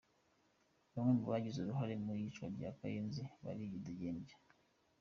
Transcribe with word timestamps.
Bamwe 0.93 1.11
mu 1.19 1.25
bagize 1.31 1.57
uruhara 1.59 1.93
mu 2.05 2.11
iyicwa 2.19 2.45
rya 2.55 2.69
Kagenzi 2.79 3.21
baridegembya. 3.43 4.35